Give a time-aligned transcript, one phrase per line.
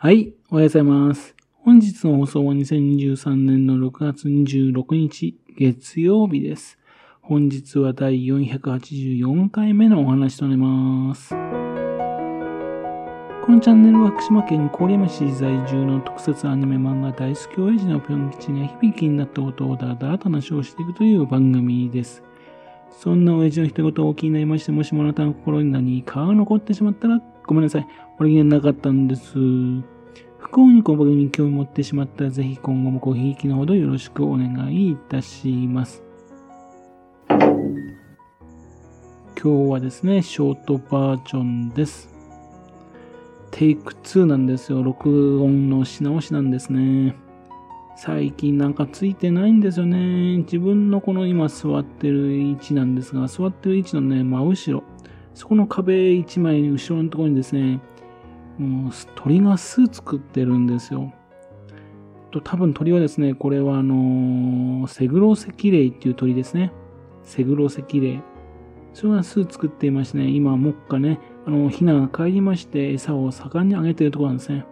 [0.00, 1.34] はい、おはようございます。
[1.64, 6.78] 本日の放送は2023年の6月26日、月曜日です。
[7.20, 11.30] 本日は第484回目のお話となります。
[11.30, 11.36] こ
[13.50, 22.22] のチャンネルは福島県郡山市在住の特撮アニメ漫画大好き親父のぴょん吉が響きになったことをだらだらと話をしていくという番組です。
[23.00, 27.88] そんな親父の一言を気になりまして、もしもあなたの心に何かが残ってしまったら、ごめんなさい。
[28.18, 29.32] 俺にはなかったんです。
[29.32, 36.02] 不幸にこの番組に興味持ってしまったら、ぜひ今後もごひいきのほどよろしくお願いいたします。
[37.30, 37.40] 今
[39.40, 42.14] 日はですね、ショートバージョンです。
[43.50, 44.82] テイク2なんですよ。
[44.82, 47.16] 録音のし直しなんですね。
[47.96, 50.36] 最近なんかついてないんですよね。
[50.40, 54.84] 自分のこの今座ってる位置なんですが、座ってる位置のね、真後ろ。
[55.38, 57.80] そこの壁一枚に後ろのところにですね、
[58.58, 61.12] もう鳥が巣作ってるんですよ。
[62.32, 66.72] と多分鳥はですね、これはあのーセグロセキレイっていう鳥ですね。
[67.22, 68.20] セグロセキレイ。
[68.94, 74.66] それが巣作っていましてね、今、目下ね、あの、ヒナが帰りまして、餌を盛んにあげてるところなんですね。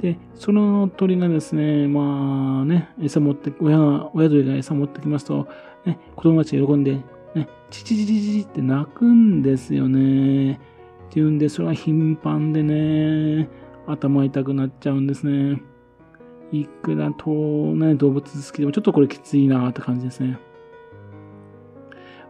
[0.00, 5.46] で、その鳥がですね、まあね、餌持って、親が、親鳥が餌持ってきますと、
[5.84, 7.00] ね、子供たちが喜んで、
[7.34, 10.54] ね、チチチチチって鳴くんですよね。
[10.54, 10.58] っ
[11.10, 13.48] ていうんで、それは頻繁でね、
[13.86, 15.62] 頭痛くなっちゃうんですね。
[16.52, 20.38] いくらと、ね、動物好きでもちょっとこれきついなって感じですね。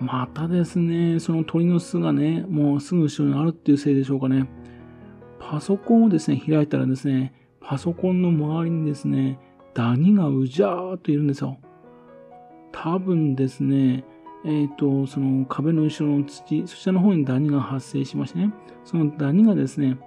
[0.00, 4.48] またですね、その鳥の巣がね、もうすぐ後ろにあるっていうせいでしょうかね。
[5.40, 9.38] パソコンをですね、開いたらですね、パソコンの周りにですね、
[9.74, 11.58] ダニがうじゃーっといるんですよ。
[12.70, 14.04] 多分ですね、
[14.44, 18.52] えっ、と、その壁の後ろの土、そちらの方にダニが発生しましてね、
[18.84, 19.98] そのダニがですね、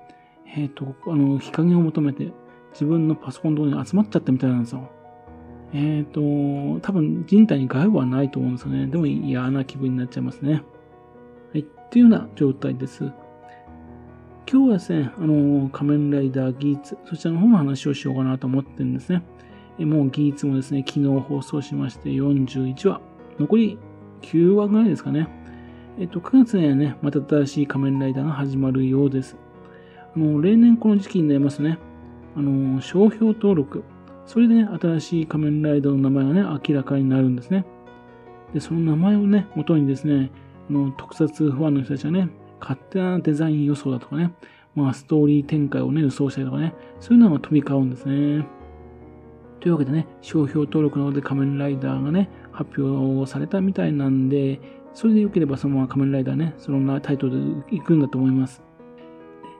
[0.56, 2.32] えっ、と、あの、日陰を求めて、
[2.74, 4.90] 自分のパソコンのとこに集まっちゃったみたいなんですよ。
[5.74, 6.22] えっ、と、
[6.82, 8.88] 多分人体に害はないと思うんですよね。
[8.88, 10.53] でも嫌な気分になっちゃいますね。
[10.53, 10.59] は
[11.56, 11.59] い。
[11.59, 13.12] っていうような状態です。
[14.52, 19.24] 今日はですね、あの、仮面ライダーギーツ、そちらの方の話をしようかなと思ってるんですね。
[19.80, 23.02] えもうギーツもですね、昨日放送しまして41話、
[23.40, 23.80] 残り
[24.22, 25.28] 9話ぐらいですかね。
[26.00, 29.36] えっと、9月にはね、また新しい仮面ライダーが始まるようです。
[30.16, 31.78] あの、例年この時期になりますね、
[32.36, 33.84] あの、商標登録、
[34.26, 37.66] それでね、新しい仮面ライダーの名前がね、明らかになるんですね。
[38.54, 40.31] で、その名前をね、元にですね、
[40.70, 42.30] あの特撮ファンの人たちはね、
[42.60, 44.31] 勝手なデザイン予想だとかね、
[44.76, 48.46] まあ、ストーリー展開をね、予想したりとかね、そういうのが飛び交うんですね。
[49.62, 54.60] というわけでね、商標登録なので仮面ライダーがね、発表されたみたいなんで、
[54.94, 58.64] それで良ければそのまま仮面ライダーね、そのタイトルで行くんだと思います。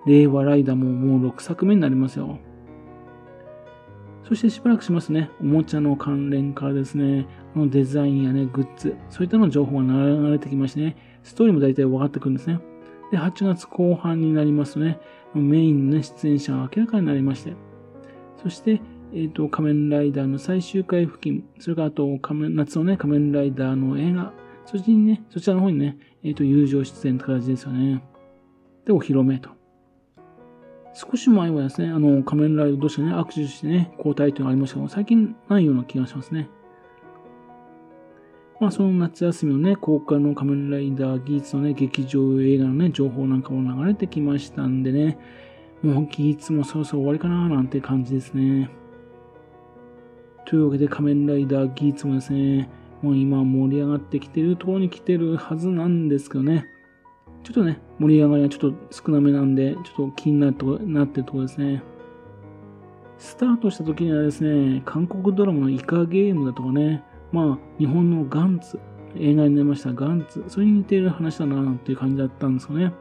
[0.08, 2.40] 令和ライダーももう6作目になりますよ。
[4.24, 12.60] そしてしばらくしますね、おもちゃの関連からですね、のデザインやね、グッズ、そういったの情報が流れてきましてね、ストーリーも大体分かってくるんですね。
[13.12, 15.00] で、8月後半になりますとね、
[15.36, 17.54] メインの、ね、出演者が明らかになりまして、
[18.42, 18.82] そして、
[19.14, 24.32] えっ、と、仮面ライダーの最終回付近、それからあと、仮面夏のね、仮面ライダーの映画、
[24.66, 28.04] そっちにね、そちらの方にね、えっ、と、友情出演って形ですよね。
[28.86, 29.50] で、お披露目と。
[30.94, 36.50] 少し前はですね、あの、仮面ライダー同士がね、握手してね、交代というのがありましたけど、最近ないような気がしますね。
[38.62, 45.18] まあ、その夏休みのね、公開の仮面ライダーギーツのね、劇場映画のね、情報なんかも流れてきましたんでね、
[45.82, 48.70] もうギーツもそろそろ終わりかななんて感じですね。
[50.52, 52.70] というわけで仮面ライダーギーツもですね、
[53.02, 56.66] もう今盛り上がってきてるところに来てるはずなんですけどね、
[57.42, 61.82] ちょっとね、盛り上がりはちょっと少なめなんで、ちょっと気になるとこなってるところですね。
[63.18, 67.02] スタートした時にはですね、韓国ドラマのイカゲームだとかね、
[67.32, 68.78] まあ、日本のガンツ、
[69.16, 72.92] 映画になりましたガンツ、それに似ている話だな、なんていう感じだったんですかね。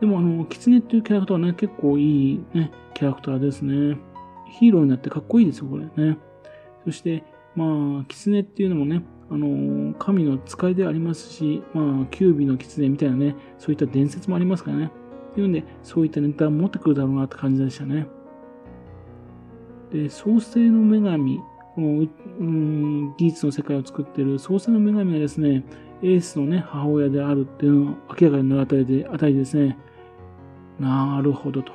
[0.00, 4.09] でも、あの、キツネっていうキャラクターはね、結構いいね、キャラクターですね。
[4.50, 6.18] ヒーローになってかっこいいですよ、これね。
[6.84, 7.24] そして、
[7.54, 14.90] まあ、キツネっていうのもね、あの、神の使いでありますし、まあ、キュービのキツネみたいなね、そういった伝説もありますからね。
[15.32, 18.06] っていうんで、そういったネタを持ってくるだろうなって感じでしたね。
[19.92, 21.38] で、創世の女神、
[21.74, 22.08] この、
[22.40, 25.64] うん、技術の世界を作ってる創世の女神がですね、
[26.02, 29.78] エースのね、母親であるっていうのを明らかになるあたりで、あたりですね、
[30.78, 31.72] なるほどと。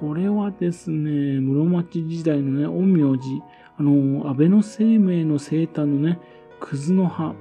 [0.00, 3.42] これはですね、室町時代のね、陰陽師、
[3.76, 6.20] あの、安倍の生命の生誕のね、
[6.60, 7.34] クズの葉、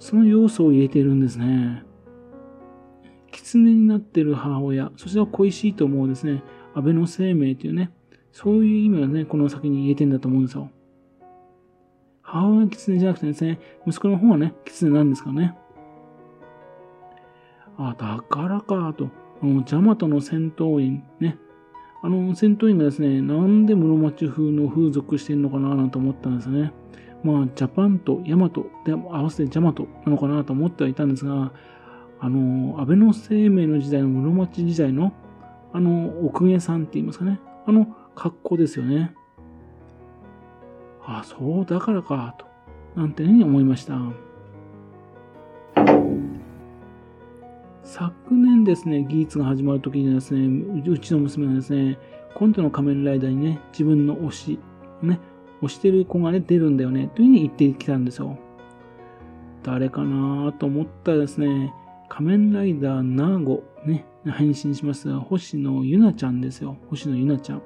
[0.00, 1.84] その要素を入れているんですね。
[3.30, 6.42] 狐になってる母親、そちらを恋しいと思うですね、
[6.74, 7.92] 安倍の生命というね、
[8.32, 10.68] そういう意味がね、この先に言えてんだと思うんですよ。
[12.22, 15.56] 母親は狐じゃなくてですね、息子の方はね、狐なんですかね。
[17.78, 19.10] あ、だからか、と。
[19.42, 21.38] あの、ジャマトの戦闘員、ね。
[22.02, 26.72] あの、戦闘員がですね、なんで室町風の風俗してんのかななんて思ったんですね。
[27.22, 31.52] まあ、ジャパンとヤマトで合わせてジャマトなのかなと思ってはいたんですが、
[32.18, 35.12] あの、安倍の生命の時代の室町時代の、
[35.72, 37.40] あの、奥下さんって言いますかね。
[37.66, 39.14] あの格好ですよね。
[41.04, 42.46] あ、そうだからか、と、
[42.98, 43.98] なんてね、思いました。
[48.00, 51.98] 昨年ですね、技術が始まるときにですね、うちの娘がですね、
[52.34, 54.58] 今度の仮面ライダーにね、自分の推し、
[55.02, 55.20] ね、
[55.60, 58.38] 推してる子がね、出るんだよね、というふうに言ってきたんですよ。
[59.62, 61.74] 誰かなと思ったらですね、
[62.08, 66.78] 仮面ライダーナーゴ、ね、変身します星野ゆなちゃんですよ。
[66.88, 67.62] 星野ゆなちゃん。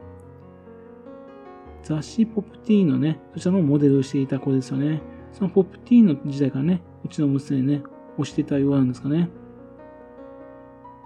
[1.84, 5.00] 雑誌ポップティーのね、そちらのモデルをしていた子ですよね。
[5.30, 7.84] そのポップティーの時代からね、うちの娘ね、
[8.18, 9.30] 推してたようなんですかね。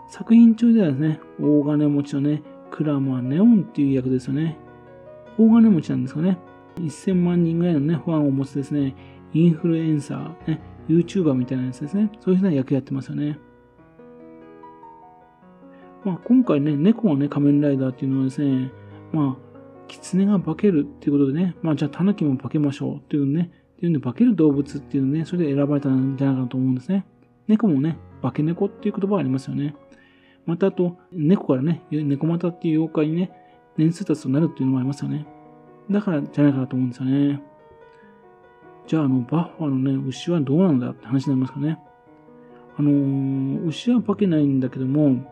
[0.09, 4.57] 作品中ではですね、大金持ちのね、クラマーネオンっていう役ですよね。
[5.39, 6.39] 大金持ちなんですかね。
[6.77, 8.95] 1000万人ぐらいのね、ファンを持つですね、
[9.35, 12.11] インフルエンサー、ね、YouTuber みたいなやつですね。
[12.21, 13.39] そういうふうな役やってますよね。
[16.05, 18.73] まあ、今回ね、猫がね、仮面ライダーっていうのはですね、
[19.13, 19.49] まあ、
[19.89, 27.05] 狐が化けるっていうことでね、まあ、じゃあ、タヌキも化けましょうっていうね、っていうんで、化ける動物っていうのね、それで選ばれたんじゃないかなと思うんですね。
[27.47, 29.75] 猫もね、化け猫っていう言葉がありますよね。
[30.49, 33.31] またあと、猫からね、猫股っていう妖怪にね、
[33.77, 35.27] 年数経つとなるっていうのもありますよね。
[35.91, 37.43] だからじゃないかなと思うんですよね。
[38.87, 41.79] じゃあ、あの、バッファのね、牛はどうなんだって話になりますかね。
[42.79, 45.31] あのー、牛は化けないんだけども、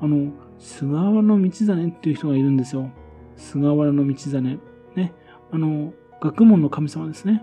[0.00, 0.30] あの、
[0.60, 2.88] 菅原道真っていう人がいるんですよ。
[3.34, 4.60] 菅原道真。
[4.94, 5.12] ね。
[5.50, 7.42] あの、学問の神様ですね。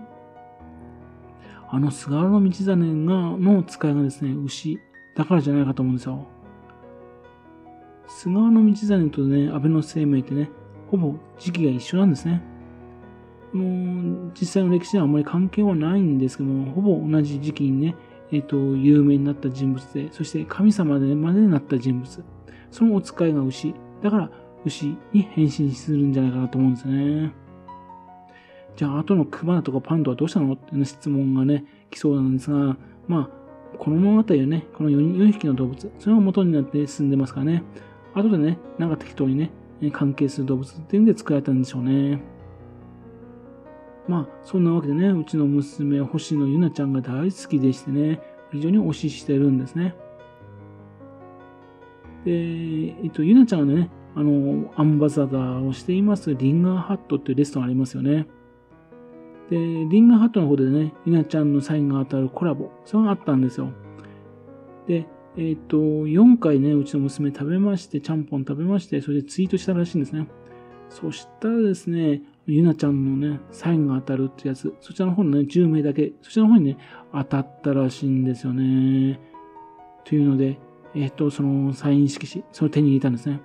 [1.68, 4.78] あの菅原道真が、の使いがですね、牛
[5.14, 6.26] だからじゃないかと思うんですよ。
[8.10, 10.50] 菅原道真とね、安倍の生命ってね、
[10.90, 12.42] ほぼ時期が一緒なんですね。
[13.52, 17.96] もう実際の歴史ではあまり関係はないんですけども、ほぼ同じ時期にね、
[18.32, 22.24] えっ、ー、と、有名になった人物で、そして神様でまでになった人物。
[22.70, 23.74] そのお使いが牛。
[24.02, 24.30] だから、
[24.64, 27.32] 牛に変身するんじゃないかなと思うんですね。
[28.76, 32.76] じゃあ、後のクマとかパンダはどうしたのっていう質問がね、来そうなんですが、
[33.08, 33.40] まあ、
[33.78, 37.62] この物語はね、この 4, 4匹の動物、それが元になって進んでますからね、
[38.14, 39.50] 後でね、なんか適当にね、
[39.92, 42.20] 関係する動物っていうんで作られたんでしょうね。
[44.08, 48.20] まあ、そんなわけでね、うちの娘、星野ゆなちゃんが大好きでしてね、
[48.50, 49.94] 非常に推ししてるんですね。
[52.24, 58.26] で、えっと、ゆなちゃんはね、あの、アンバサダーをしていますリンガーハットっていうレストランありますよね。
[59.48, 63.68] で、リンガーハットの方でね、ゆなちゃんのサインが当たるコラボ、それがあったんですよ。
[64.86, 70.26] で、えっ、と、4回ね、うちの娘食べまして、ちゃんぽん食べまして、それでツイートしたらしいんですね。
[70.88, 76.78] そしたらですね、ゆなちゃんのね、サインが当たるってやつ、そちらの方のね、10名だけ、そちらの方にね、
[77.12, 79.20] 当たったらしいんですよね。
[80.04, 80.58] というので、
[80.94, 83.40] えっ、と、そのサイン色紙、それを手に入れたんですね。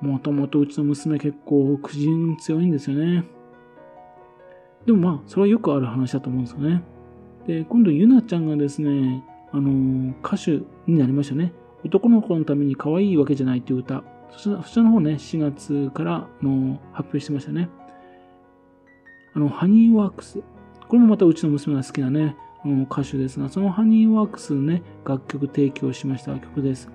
[0.00, 3.24] もともとうちの娘結構、苦人強いんですよね。
[4.86, 6.82] でもまあ、それはよくある話だと思うんですよね。
[7.46, 11.52] で、今度ゆなちゃんがですね、あの、歌手になりましたね。
[11.84, 14.02] 男の子のために可愛いわけじゃないっていう歌。
[14.32, 17.68] そちらの方ね、4月からの発表してましたね。
[19.34, 20.40] あの、ハニーワークス。
[20.88, 26.90] これもまたうちの娘が好きなね、あの歌手ですが、そのハニーワークスね、楽曲提供しました曲です。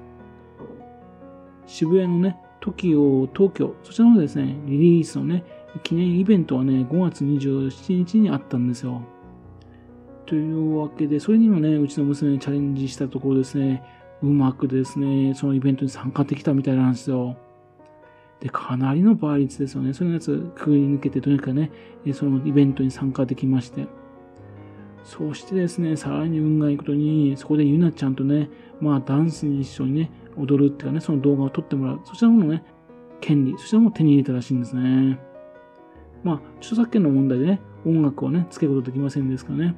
[1.66, 5.44] 渋谷のね、TOKIO 東京、そちらのですね、リリースのね、
[5.84, 9.02] 記念イベントはね、5月27日にあったんですよ。
[10.26, 13.84] というわけで、それにもね、うちの娘にチャレンジしたところですね、
[14.22, 17.38] うまくですね、そのイベントに参加できたみたいなんですよ。
[18.40, 19.94] で、かなりの倍率ですよね。
[19.94, 21.72] そのやつくぐり抜けて、とにかくね、
[22.14, 23.88] そのイベントに参加できまして。
[25.04, 28.50] そしてですね、さらに運がいくことに、そこでゆなちゃんとね、
[28.82, 32.02] まあダンスに一緒にね、踊るっていうかね、その動画を撮ってもらう。
[32.04, 32.64] そちらのね、
[33.22, 35.20] 権利、そちらも手に入れたらしいんですね。
[36.24, 39.76] まあ、著作権の問題でね、音楽をね、つけることできませんですからね。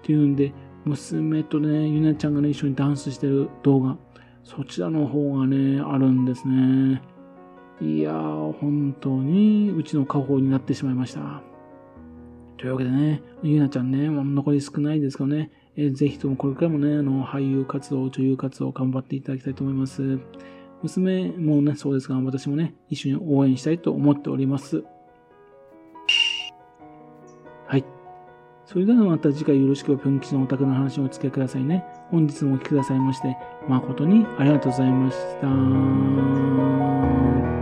[0.00, 0.52] っていうんで、
[0.84, 3.96] 娘とね、ゆなちゃんがね、一緒にダンスしてる動画、
[4.44, 7.02] そちらの方がね、あるんですね。
[7.80, 11.42] いやー、本当にうちの家宝になってしまいました。
[12.56, 20.18] というわけでね、ゆなちゃんね、もう残り少ないですけどね、えー、ぜひともこれからもね、あの、俳優活動、女優活動頑張っていただきたいと思います。
[20.82, 24.84] 娘もね、そうですが、私もね、一緒に応援したいと思っております。
[28.70, 31.84] それではまた次回よろしくぴょん吉のお宅の話をお付けくださいね。
[32.12, 33.36] 本日もお聴きくださいまして、
[33.66, 37.59] 誠にありがとうございました。